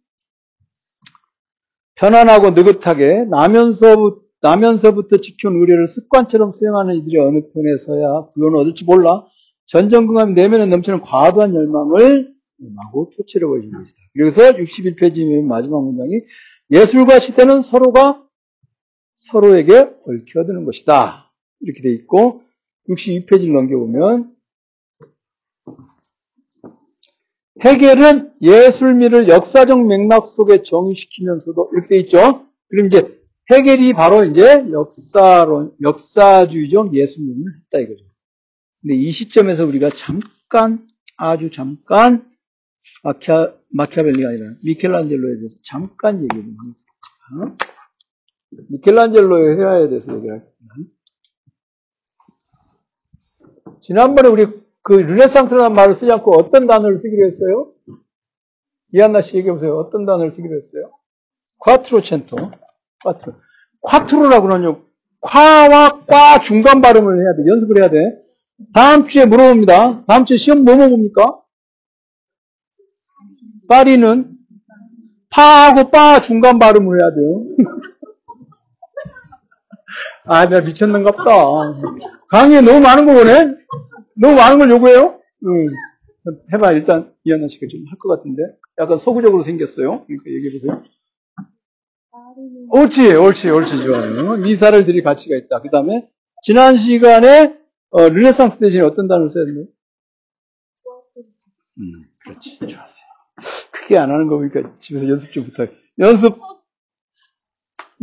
[1.99, 9.27] 편안하고 느긋하게 나면서, 나면서부터 지켜온 의뢰를 습관처럼 수행하는 이들이 어느 편에 서야 구원을 얻을지 몰라
[9.67, 14.01] 전전긍함 내면에 넘치는 과도한 열망을 마구 표치를 보여주는 것이다.
[14.15, 16.21] 그래서 61페이지 마지막 문장이
[16.71, 18.25] 예술과 시대는 서로가
[19.17, 21.33] 서로에게 얽혀드는 것이다.
[21.61, 22.43] 이렇게 돼 있고
[22.89, 24.31] 62페이지를 넘겨보면
[27.61, 32.47] 해결은 예술미를 역사적 맥락 속에 정의시키면서도 이렇게 돼 있죠.
[32.69, 33.19] 그럼 이제
[33.51, 38.05] 해결이 바로 이제 역사론, 역사주의적 예술론을 했다 이거죠.
[38.81, 42.31] 근데 이 시점에서 우리가 잠깐, 아주 잠깐
[43.03, 47.57] 마키아, 마키아벨리가 아니라 미켈란젤로에 대해서 잠깐 얘기 좀 하겠습니다.
[48.71, 50.93] 미켈란젤로의 회화에 대해서 얘기를 할 겁니다.
[53.81, 54.47] 지난번에 우리
[54.89, 57.73] 그 르네상스라는 말을 쓰지 않고 어떤 단어를 쓰기로 했어요?
[58.95, 59.77] 이한나 씨 얘기해보세요.
[59.77, 60.91] 어떤 단어를 쓰기로 했어요?
[61.59, 62.37] 콰트로첸토.
[63.05, 63.35] 콰트로.
[63.83, 64.81] 콰트로라고 하는요.
[65.21, 67.47] 콰와 과 중간 발음을 해야 돼.
[67.51, 67.99] 연습을 해야 돼.
[68.73, 70.07] 다음 주에 물어봅니다.
[70.07, 71.39] 다음 주에 시험 뭐 먹습니까?
[73.69, 74.39] 파리는
[75.29, 77.45] 파하고 빠 중간 발음을 해야 돼요.
[80.25, 81.25] 아, 내가 미쳤는갑다.
[82.31, 83.58] 강의에 너무 많은 거 보네?
[84.21, 85.21] 너무 많은 걸 요구해요?
[85.47, 85.69] 응.
[86.53, 88.43] 해봐, 일단, 이한나 씨가 좀 할 것 같은데.
[88.79, 90.05] 약간 서구적으로 생겼어요.
[90.07, 90.83] 그러니까 얘기해보세요.
[92.71, 94.37] 옳지, 옳지, 옳지, 좋아요.
[94.37, 95.61] 미사를 들일 가치가 있다.
[95.63, 96.09] 그 다음에,
[96.43, 97.59] 지난 시간에,
[97.91, 99.67] 어, 르네상스 대신에 어떤 단어를 되나요?
[101.79, 102.59] 음, 그렇지.
[102.59, 103.07] 좋았어요.
[103.71, 105.71] 크게 안 하는 거 보니까 집에서 연습 좀 부탁해.
[106.01, 106.39] 연습,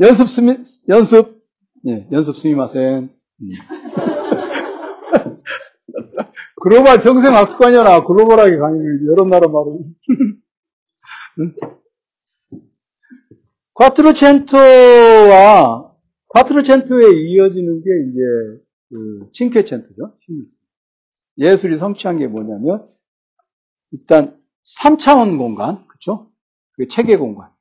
[0.01, 0.57] 연습 스미,
[0.89, 1.43] 연습,
[1.87, 3.09] 예, 연습 스미마센.
[3.41, 3.49] 음.
[6.61, 9.79] 글로벌 평생 학습관이라 글로벌하게 강의를 여러 나라 말을.
[13.73, 14.55] 콰트로첸토와
[16.27, 18.19] 콰트로첸토에 이어지는 게 이제
[18.89, 20.17] 그 칭케첸토죠.
[21.37, 22.89] 예술이 성취한 게 뭐냐면
[23.91, 26.31] 일단 3차원 공간, 그렇죠?
[26.73, 27.51] 그 체계 공간.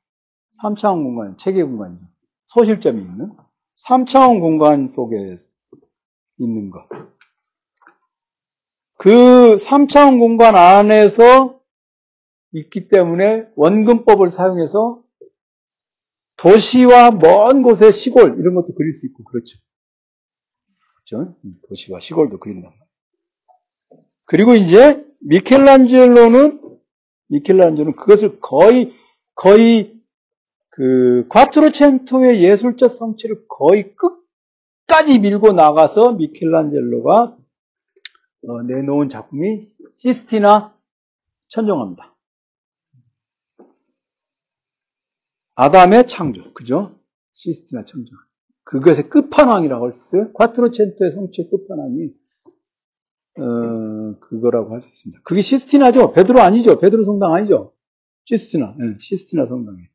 [0.61, 2.05] 3차원 공간, 체계 공간이죠.
[2.45, 3.31] 소실점이 있는
[3.87, 5.35] 3차원 공간 속에
[6.37, 6.87] 있는 것.
[8.97, 11.59] 그 3차원 공간 안에서
[12.51, 15.01] 있기 때문에 원근법을 사용해서
[16.37, 19.57] 도시와 먼 곳의 시골 이런 것도 그릴 수 있고 그렇죠.
[21.05, 21.35] 그렇죠?
[21.67, 22.85] 도시와 시골도 그린단 말이에요.
[24.25, 26.61] 그리고 이제 미켈란젤로는
[27.27, 28.93] 미켈란젤로는 그것을 거의
[29.33, 29.95] 거의
[30.69, 37.44] 그 과트로첸토의 예술적 성취를 거의 끝까지 밀고 나가서 미켈란젤로가 어,
[38.67, 39.61] 내놓은 작품이
[39.93, 40.75] 시스티나
[41.47, 42.15] 천정화입니다.
[45.55, 46.99] 아담의 창조, 그죠?
[47.33, 48.17] 시스티나 천정.
[48.63, 50.33] 그것의 끝판왕이라고 할 수 있어요.
[50.33, 52.09] 콰트로첸토의 성취의 끝판왕이
[53.37, 55.21] 어, 그거라고 할 수 있습니다.
[55.23, 56.11] 그게 시스티나죠?
[56.13, 56.79] 베드로 아니죠?
[56.79, 57.73] 베드로 성당 아니죠?
[58.25, 59.87] 시스티나, 네, 시스티나 성당이에요.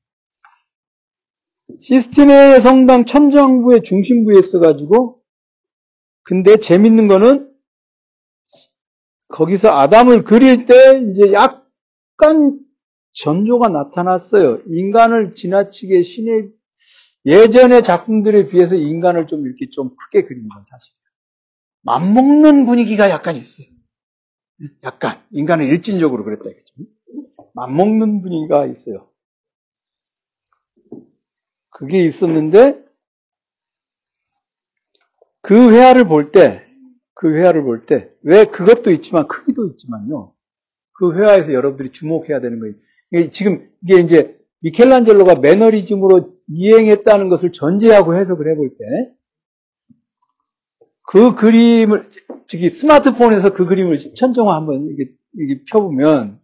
[1.78, 5.22] 시스티네 성당 천정부의 중심부에 있어가지고,
[6.22, 7.49] 근데 재밌는 거는,
[9.30, 10.74] 거기서 아담을 그릴 때,
[11.10, 12.60] 이제 약간
[13.12, 14.60] 전조가 나타났어요.
[14.66, 16.50] 인간을 지나치게 신의,
[17.26, 21.00] 예전의 작품들에 비해서 인간을 좀 이렇게 좀 크게 그린 건 사실이에요.
[21.82, 23.68] 맘먹는 분위기가 약간 있어요.
[24.84, 25.22] 약간.
[25.30, 26.90] 인간은 일진적으로 그랬다 이거죠.
[27.54, 29.08] 맘먹는 분위기가 있어요.
[31.70, 32.84] 그게 있었는데
[35.42, 36.66] 그 회화를 볼 때,
[37.20, 40.32] 그 회화를 볼 때, 왜 그것도 있지만 크기도 있지만요.
[40.94, 43.28] 그 회화에서 여러분들이 주목해야 되는 거예요.
[43.28, 48.84] 지금 이게 이제 미켈란젤로가 매너리즘으로 이행했다는 것을 전제하고 해석을 해볼 때,
[51.02, 52.10] 그 그림을,
[52.48, 56.40] 저기 스마트폰에서 그 그림을 천정화 한번 이게, 이게 펴보면,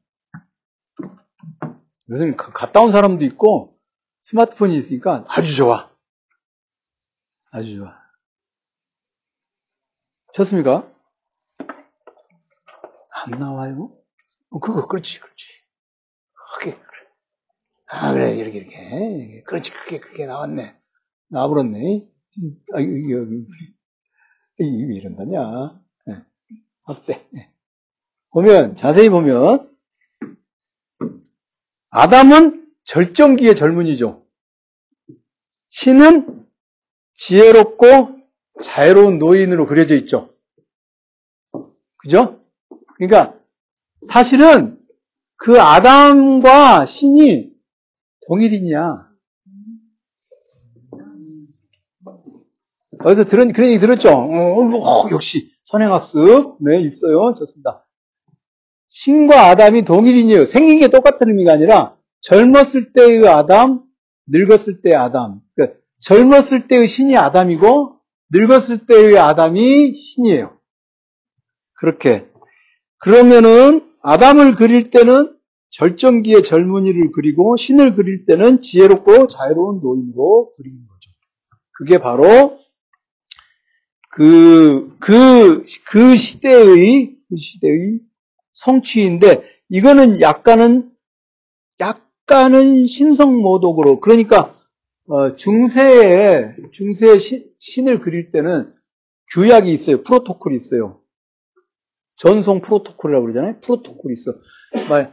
[2.11, 3.79] 요즘 갔다 온 사람도 있고,
[4.21, 5.89] 스마트폰이 있으니까 아주 좋아.
[7.51, 8.06] 아주 좋아.
[10.37, 10.93] 쳤습니까?
[13.11, 13.97] 안 나와요?
[14.51, 15.47] 어, 그거, 그렇지, 그렇지.
[16.59, 17.09] 크게, 그래.
[17.87, 19.43] 아, 그래, 이렇게, 이렇게.
[19.47, 20.79] 그렇지, 크게, 크게 나왔네.
[21.29, 22.07] 나와버렸네.
[22.75, 23.47] 아, 여기, 여기.
[24.59, 25.81] 왜 이런다냐.
[26.05, 26.23] 네.
[26.83, 27.27] 어때?
[27.33, 27.51] 네.
[28.29, 29.75] 보면, 자세히 보면,
[31.89, 34.23] 아담은 절정기의 젊은이죠.
[35.71, 36.47] 신은
[37.15, 38.16] 지혜롭고
[38.63, 40.31] 자유로운 노인으로 그려져 있죠.
[41.99, 42.41] 그죠?
[42.97, 43.37] 그러니까
[44.03, 44.79] 사실은
[45.37, 47.51] 그 아담과 신이
[48.27, 49.07] 동일이냐.
[53.01, 54.09] 어디서 들은, 그런 얘기 들었죠?
[54.09, 56.57] 어, 어, 역시 선행학습.
[56.61, 57.35] 네, 있어요.
[57.39, 57.87] 좋습니다.
[58.89, 60.47] 신과 아담이 동일이냐.
[60.47, 63.83] 생긴 게 똑같은 의미가 아니라 젊었을 때의 아담,
[64.29, 65.41] 늙었을 때의 아담.
[65.55, 67.96] 그러니까 젊었을 때의 신이 아담이고
[68.33, 70.59] 늙었을 때의 아담이 신이에요.
[71.75, 72.29] 그렇게.
[72.99, 75.37] 그러면은 아담을 그릴 때는
[75.71, 81.11] 절정기의 젊은이를 그리고 신을 그릴 때는 지혜롭고 자유로운 노인으로 그리는 거죠.
[81.73, 82.59] 그게 바로
[84.11, 87.99] 그, 그, 그 시대의, 그 시대의
[88.53, 90.91] 성취인데, 이거는 약간은,
[91.81, 94.56] 약, 약간은 신성모독으로 그러니까
[95.09, 97.19] 어, 중세에 중세
[97.59, 98.73] 신을 그릴 때는
[99.33, 100.03] 규약이 있어요.
[100.03, 101.01] 프로토콜이 있어요.
[102.17, 103.61] 전송 프로토콜이라고 그러잖아요.
[103.61, 104.33] 프로토콜이 있어.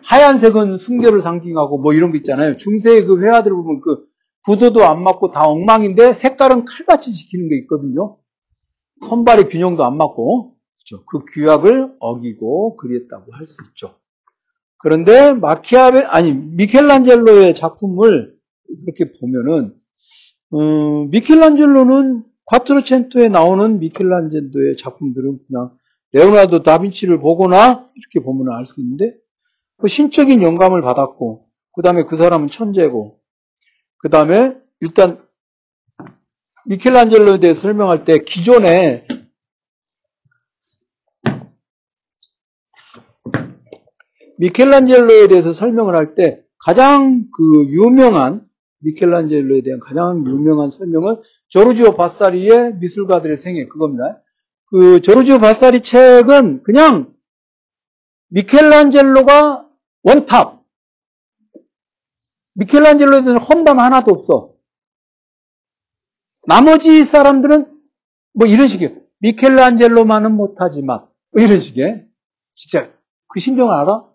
[0.02, 2.58] 하얀색은 순결을 상징하고 뭐 이런 거 있잖아요.
[2.58, 4.06] 중세의 그 회화들 보면 그
[4.46, 8.18] 구도도 안 맞고 다 엉망인데 색깔은 칼같이 지키는 게 있거든요.
[9.08, 11.06] 선발의 균형도 안 맞고 그렇죠.
[11.06, 13.96] 그 규약을 어기고 그렸다고 할 수 있죠.
[14.78, 18.36] 그런데 마키아베 아니 미켈란젤로의 작품을
[18.86, 19.76] 이렇게 보면은
[20.54, 25.72] 음, 미켈란젤로는 과트로첸토에 나오는 미켈란젤로의 작품들은 그냥
[26.12, 29.16] 레오나르도 다빈치를 보거나 이렇게 보면 알 수 있는데
[29.78, 33.20] 그 신적인 영감을 받았고 그 다음에 그 사람은 천재고
[33.98, 35.26] 그 다음에 일단
[36.66, 39.08] 미켈란젤로에 대해 설명할 때 기존에
[44.38, 48.48] 미켈란젤로에 대해서 설명을 할 때 가장 그 유명한
[48.84, 54.22] 미켈란젤로에 대한 가장 유명한 설명은 조르지오 바사리의 미술가들의 생애 그겁니다.
[54.65, 57.13] 그 조르지오 바사리 책은 그냥
[58.30, 59.69] 미켈란젤로가
[60.04, 60.63] 원탑.
[62.56, 64.54] 미켈란젤로에 대해서 험담 하나도 없어.
[66.46, 67.72] 나머지 사람들은
[68.34, 68.96] 뭐 이런 식이에요.
[69.19, 72.06] 미켈란젤로만은 못하지만 뭐 이런 식의
[72.54, 72.91] 진짜
[73.28, 74.06] 그 심정을 알아?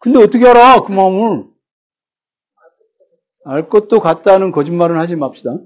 [0.00, 0.80] 근데 어떻게 알아?
[0.80, 1.46] 그 마음을.
[3.48, 5.56] 알 것도 같다는 거짓말은 하지 맙시다.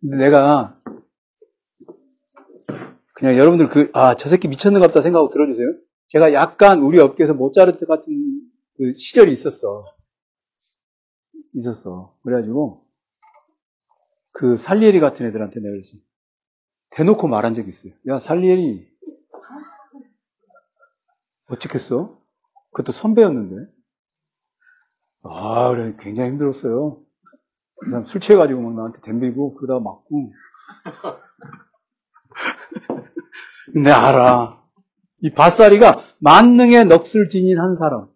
[0.00, 0.80] 근데 내가
[3.14, 5.66] 그냥 여러분들 그, 아, 저 새끼 미쳤는가 보다 생각하고 들어주세요.
[6.08, 8.40] 제가 약간 우리 업계에서 모차르트 같은
[8.76, 9.84] 그 시절이 있었어.
[11.54, 12.16] 있었어.
[12.22, 12.84] 그래가지고,
[14.32, 15.98] 그 살리에리 같은 애들한테 내가 그랬어.
[16.90, 17.92] 대놓고 말한 적이 있어요.
[18.08, 18.88] 야, 살리에리.
[21.48, 22.18] 어떻겠어?
[22.72, 23.70] 그것도 선배였는데.
[25.22, 25.94] 아, 그래.
[25.98, 26.98] 굉장히 힘들었어요.
[27.80, 30.32] 그 사람 술 취해가지고 막 나한테 덤비고, 그러다가 맞고.
[33.72, 34.60] 근데 알아.
[35.22, 38.08] 이 바사리가 만능의 넋을 지닌 한 사람.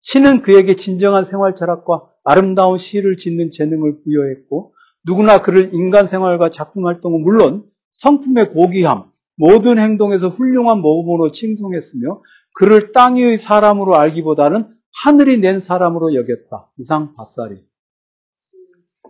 [0.00, 6.86] 신은 그에게 진정한 생활 철학과 아름다운 시를 짓는 재능을 부여했고, 누구나 그를 인간 생활과 작품
[6.86, 12.22] 활동은 물론 성품의 고귀함, 모든 행동에서 훌륭한 모범으로 칭송했으며,
[12.54, 16.70] 그를 땅 위의 사람으로 알기보다는 하늘이 낸 사람으로 여겼다.
[16.78, 17.62] 이상 바사리.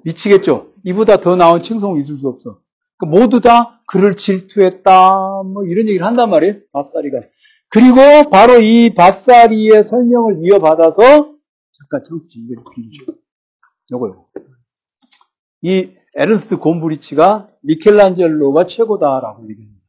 [0.04, 0.72] 미치겠죠?
[0.84, 2.60] 이보다 더 나은 칭송을 있을 수 없어.
[2.98, 5.42] 그 모두 다 그를 질투했다.
[5.44, 6.54] 뭐 이런 얘기를 한단 말이에요.
[6.72, 7.20] 바사리가.
[7.68, 11.34] 그리고 바로 이 바사리의 설명을 이어받아서
[11.78, 13.04] 잠깐 청취 이거 빌리죠.
[13.92, 14.26] 요거요.
[15.62, 19.82] 이 에르스트 곰브리치가 미켈란젤로가 최고다라고 얘기합니다.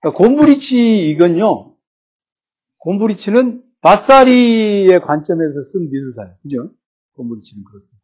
[0.00, 1.74] 그러니까 곰브리치 이건요.
[2.78, 6.34] 곰브리치는 바사리의 관점에서 쓴 미술사예요.
[6.42, 6.70] 그죠?
[7.16, 8.02] 곰브리치는 그렇습니다.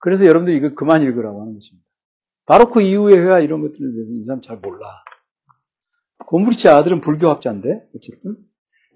[0.00, 1.86] 그래서 여러분들 이거 그만 읽으라고 하는 것입니다.
[2.46, 4.86] 바로 그 이후의 회화 이런 것들을 이 사람 잘 몰라.
[6.26, 8.36] 곰브리치 아들은 불교학자인데, 어쨌든.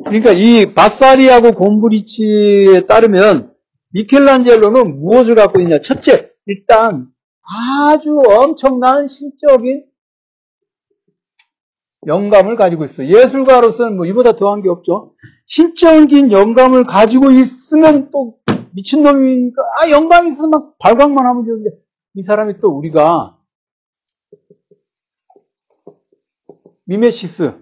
[0.04, 3.54] 그러니까 이 바사리하고 곰브리치에 따르면
[3.90, 5.80] 미켈란젤로는 무엇을 갖고 있냐?
[5.80, 7.08] 첫째, 일단
[7.42, 9.84] 아주 엄청난 신적인
[12.06, 13.06] 영감을 가지고 있어.
[13.06, 15.14] 예술가로서는 뭐 이보다 더한 게 없죠.
[15.46, 18.38] 신적인 영감을 가지고 있으면 또
[18.74, 21.70] 미친놈이니까, 아, 영감이 있으면 막 발광만 하면 되는데,
[22.14, 23.38] 이 사람이 또 우리가
[26.84, 27.54] 미메시스.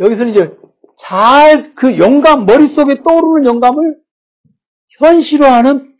[0.00, 0.56] 여기서는 이제
[0.96, 3.98] 잘 그 영감, 머릿속에 떠오르는 영감을
[4.98, 5.92] 현실화하는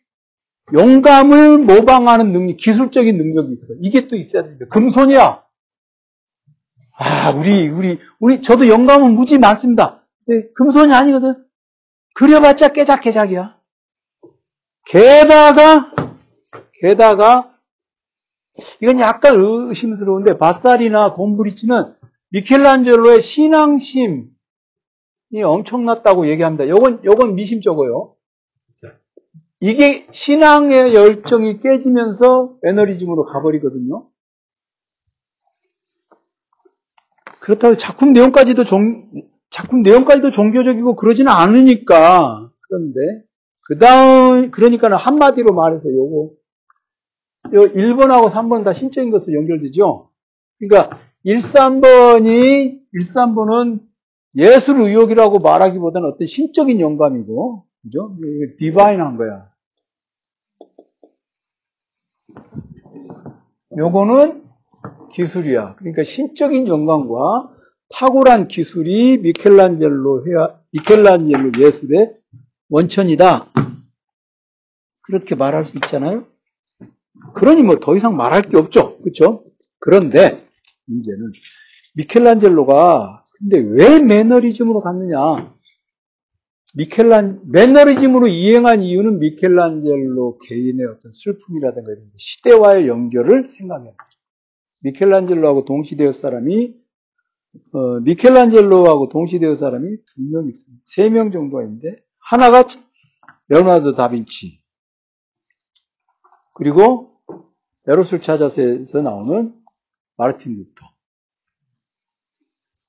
[0.73, 3.75] 영감을 모방하는 능력, 기술적인 능력이 있어.
[3.81, 4.67] 이게 또 있어야 됩니다.
[4.71, 5.45] 금손이야.
[6.97, 10.05] 아, 우리, 우리, 우리, 저도 영감은 무지 많습니다.
[10.55, 11.45] 금손이 아니거든.
[12.15, 13.59] 그려봤자 깨작깨작이야.
[14.87, 15.93] 게다가,
[16.81, 17.53] 게다가,
[18.81, 21.95] 이건 약간 의심스러운데 바사리나 곰브리치는
[22.31, 24.29] 미켈란젤로의 신앙심이
[25.45, 26.69] 엄청났다고 얘기합니다.
[26.69, 28.15] 요건 요건 미심쩍어요.
[29.61, 34.07] 이게 신앙의 열정이 깨지면서 에너리즘으로 가버리거든요.
[37.45, 39.11] 그렇다고 작품 내용까지도 종,
[39.51, 43.01] 작품 내용까지도 종교적이고 그러지는 않으니까 그런데
[43.67, 46.31] 그 다음 그러니까는 한마디로 말해서 요거
[47.53, 50.09] 1번하고 3번 다 신적인 것으로 연결되죠.
[50.59, 53.81] 그러니까 1, 3번이 1, 3번은
[54.39, 58.17] 예술 의욕이라고 말하기보다는 어떤 신적인 영감이고, 그죠?
[58.59, 59.51] 디바인한 거야.
[63.77, 64.44] 요거는
[65.13, 65.77] 기술이야.
[65.77, 67.51] 그러니까 신적인 영감과
[67.91, 72.15] 탁월한 기술이 미켈란젤로 회화, 미켈란젤로 예술의
[72.69, 73.53] 원천이다.
[75.03, 76.27] 그렇게 말할 수 있잖아요.
[77.35, 78.99] 그러니 뭐 더 이상 말할 게 없죠.
[78.99, 79.45] 그렇죠?
[79.79, 80.47] 그런데
[80.87, 81.33] 문제는
[81.95, 85.55] 미켈란젤로가 근데 왜 매너리즘으로 갔느냐?
[86.77, 93.97] 미켈란 매너리즘으로 이행한 이유는 미켈란젤로 개인의 어떤 슬픔이라든가 이런 시대와의 연결을 생각해야 돼요.
[94.85, 96.75] 미켈란젤로하고 동시대의 사람이
[97.73, 100.83] 어, 미켈란젤로하고 동시대의 사람이 두 명 있습니다.
[100.87, 102.65] 세 명 정도가 있는데 하나가
[103.49, 104.61] 레오나르도 다빈치
[106.55, 107.17] 그리고
[107.87, 109.55] 에로스를 찾아서에서 나오는
[110.17, 110.87] 마르틴 루터.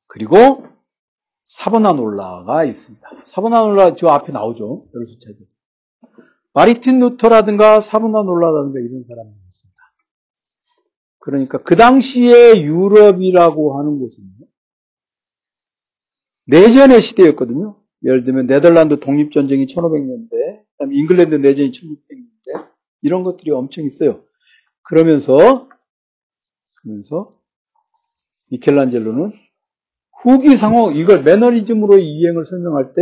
[0.08, 0.66] 그리고
[1.46, 3.08] 사보나롤라가 있습니다.
[3.26, 4.88] 사보나롤라 저 앞에 나오죠.
[4.96, 5.56] 에로스 찾아서.
[6.54, 9.75] 마르틴 루터라든가 사보나롤라라든가 이런 사람들이 있습니다.
[11.26, 14.24] 그러니까 그 당시에 유럽이라고 하는 곳은
[16.46, 17.82] 내전의 시대였거든요.
[18.04, 20.30] 예를 들면 네덜란드 독립전쟁이 1500년대,
[20.74, 22.68] 그다음에 잉글랜드 내전이 1600년대
[23.02, 24.24] 이런 것들이 엄청 있어요.
[24.84, 25.68] 그러면서
[26.76, 27.32] 그러면서
[28.52, 29.34] 미켈란젤로는
[30.22, 33.02] 후기 상호 이걸 매너리즘으로 이행을 설명할 때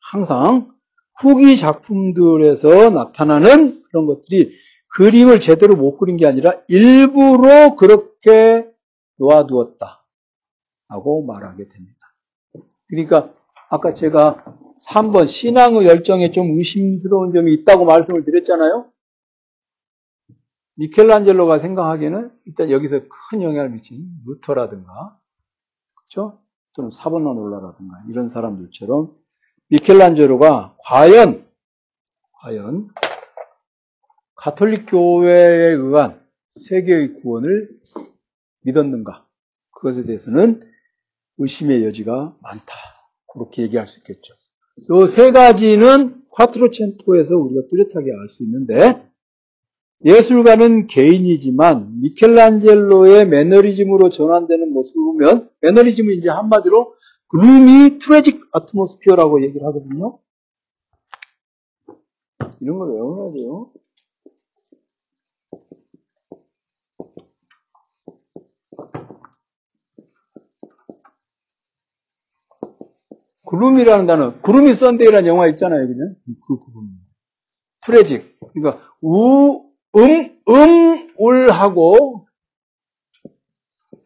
[0.00, 0.72] 항상
[1.20, 4.54] 후기 작품들에서 나타나는 그런 것들이
[4.96, 8.70] 그림을 제대로 못 그린 게 아니라 일부러 그렇게
[9.18, 10.04] 놓아두었다.
[10.88, 11.98] 라고 말하게 됩니다.
[12.88, 13.34] 그러니까
[13.70, 14.44] 아까 제가
[14.88, 18.90] 3번 신앙의 열정에 좀 의심스러운 점이 있다고 말씀을 드렸잖아요.
[20.76, 25.18] 미켈란젤로가 생각하기에는 일단 여기서 큰 영향을 미친 루터라든가
[25.94, 26.40] 그렇죠?
[26.74, 29.12] 또는 사보나놀라라든가 이런 사람들처럼
[29.70, 31.46] 미켈란젤로가 과연
[32.40, 32.90] 과연
[34.38, 37.68] 가톨릭 교회에 의한 세계의 구원을
[38.62, 39.26] 믿었는가?
[39.72, 40.62] 그것에 대해서는
[41.38, 42.74] 의심의 여지가 많다.
[43.32, 44.34] 그렇게 얘기할 수 있겠죠.
[44.76, 49.04] 이 세 가지는 콰트로첸토에서 우리가 뚜렷하게 알 수 있는데
[50.04, 56.94] 예술가는 개인이지만 미켈란젤로의 매너리즘으로 전환되는 모습을 보면 매너리즘은 이제 한마디로
[57.28, 60.20] gloomy tragic atmosphere라고 얘기를 하거든요.
[62.60, 63.72] 이런 걸 외워놔야 돼요.
[73.48, 76.14] 구름이라는 단어, 구름이 썬데이라는 영화 있잖아요, 그냥
[76.46, 76.90] 그 구름.
[77.80, 78.38] 트레직.
[78.52, 82.26] 그러니까 우, 음, 음, 울하고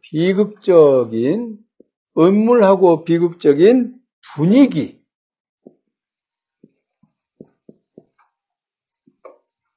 [0.02, 1.58] 비극적인
[2.16, 3.96] 음물하고 비극적인
[4.36, 5.02] 분위기.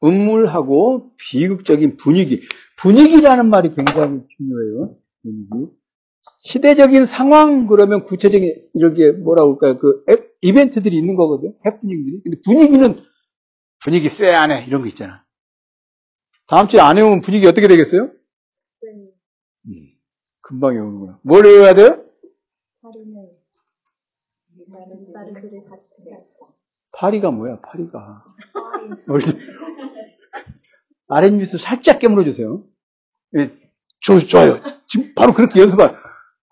[0.03, 2.43] 음물하고 비극적인 분위기.
[2.77, 4.95] 분위기라는 말이 굉장히 중요해요.
[5.23, 5.71] 분위기.
[6.41, 9.77] 시대적인 상황 그러면 구체적인 이렇게 뭐라 그럴까요?
[9.77, 10.03] 그
[10.41, 11.53] 이벤트들이 있는 거거든.
[11.65, 12.21] 해프닝들이.
[12.23, 12.99] 근데 분위기는
[13.83, 15.23] 분위기 쎄하네 이런 거 있잖아.
[16.47, 18.03] 다음 주에 안 해오면 분위기 어떻게 되겠어요?
[18.05, 18.89] 네.
[19.67, 19.87] 음,
[20.41, 21.19] 금방 외우는구나.
[21.23, 22.03] 뭘 외워야 돼요?
[26.91, 28.23] 파리가 뭐야, 파리가.
[31.07, 32.63] 아랫뉴스 살짝 깨물어 주세요.
[33.37, 33.51] 예,
[33.99, 34.59] 좋, 좋아요.
[34.87, 36.04] 지금 바로 그렇게 연습할.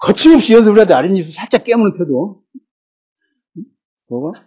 [0.03, 0.93] 거침없이 연습을 해야 돼.
[0.93, 2.43] 아랫입술 살짝 깨무는 태도.
[4.09, 4.43] 뭐가?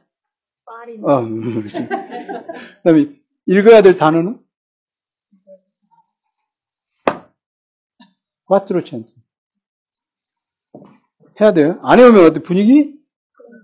[0.67, 0.99] 파리.
[1.03, 1.89] 어, 그렇지.
[1.89, 4.39] 그 다음에 읽어야 될 단어는?
[8.45, 9.13] 꽈트로첸트.
[11.41, 11.81] 해야 돼요.
[11.83, 12.43] 안 해오면 어때?
[12.43, 12.95] 분위기?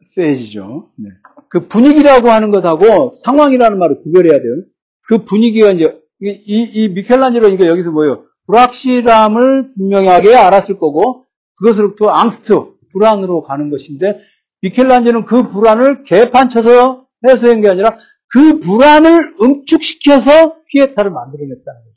[0.02, 0.90] 세지죠.
[0.96, 1.10] 네.
[1.50, 4.64] 그 분위기라고 하는 것하고 상황이라는 말을 구별해야 돼요.
[5.02, 6.40] 그 분위기가 이제, 이,
[6.72, 8.24] 이 미켈란젤로니까 여기서 뭐예요?
[8.46, 11.26] 불확실함을 분명하게 알았을 거고,
[11.58, 12.54] 그것으로부터 앙스트,
[12.92, 14.20] 불안으로 가는 것인데,
[14.62, 17.98] 미켈란젤로는 그 불안을 개판쳐서 해소한 게 아니라
[18.28, 21.92] 그 불안을 응축시켜서 피에타를 만들어냈다는 거죠.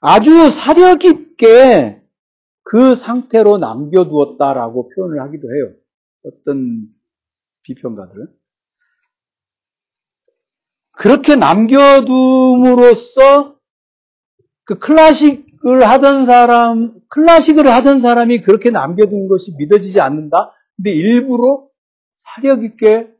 [0.00, 2.00] 아주 사려 깊게
[2.62, 5.72] 그 상태로 남겨두었다라고 표현을 하기도 해요.
[6.24, 6.88] 어떤
[7.62, 8.28] 비평가들은.
[10.92, 12.14] 그렇게 남겨둠으로써
[14.64, 20.52] 그 클래식 을 하던 사람, 클래식을 하던 사람이 그렇게 남겨둔 것이 믿어지지 않는다?
[20.76, 21.66] 근데 일부러
[22.12, 23.10] 사려 깊게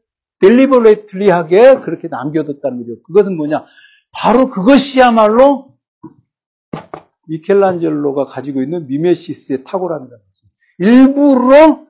[0.41, 3.03] 델리버레이틀리하게 그렇게 남겨뒀다는 거죠.
[3.03, 3.65] 그것은 뭐냐?
[4.13, 5.75] 바로 그것이야말로
[7.29, 10.47] 미켈란젤로가 가지고 있는 미메시스의 탁월함이라는 거죠.
[10.79, 11.87] 일부러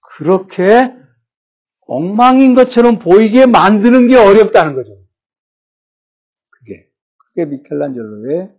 [0.00, 0.96] 그렇게
[1.86, 4.98] 엉망인 것처럼 보이게 만드는 게 어렵다는 거죠.
[6.50, 8.50] 그게 그게 미켈란젤로의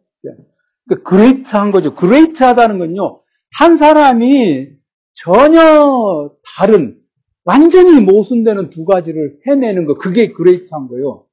[0.89, 1.93] 그 great한 거죠.
[1.93, 3.21] great하다는 건요.
[3.51, 4.69] 한 사람이
[5.13, 6.99] 전혀 다른
[7.45, 11.25] 완전히 모순되는 두 가지를 해내는 거 그게 great한 거예요.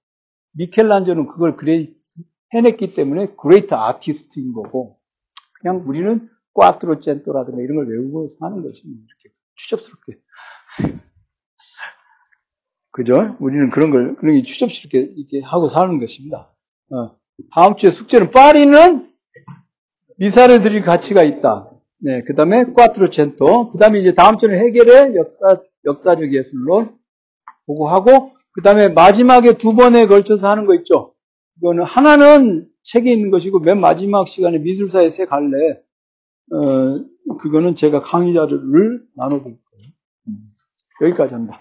[0.53, 1.95] 미켈란젤로는 그걸 great
[2.55, 4.99] 해냈기 때문에 great artist인 거고
[5.61, 10.19] 그냥 우리는 콰트로첸토라든가 이런 걸 외우고 사는 것이 이렇게 추접스럽게
[12.93, 13.37] 그죠?
[13.41, 16.55] 우리는 그런 걸 그런 게 추접스럽게 이렇게 하고 사는 것입니다.
[16.91, 17.17] 어.
[17.53, 19.06] 다음 주에 숙제는 파리는
[20.19, 21.71] 미사를 드릴 가치가 있다.
[21.99, 23.71] 네, 그 다음에 콰트로첸토.
[23.71, 26.97] 그 다음에 이제 다음 주는 해결의 역사, 역사적 예술론
[27.67, 31.15] 보고 하고, 그 다음에 마지막에 두 번에 걸쳐서 하는 거 있죠?
[31.59, 35.81] 이거는 하나는 책에 있는 것이고 맨 마지막 시간에 미술사의 새 갈래
[36.53, 39.89] 어, 그거는 제가 강의 자료를 나눠드릴 거예요.
[40.29, 40.53] 음,
[41.03, 41.61] 여기까지 합니다.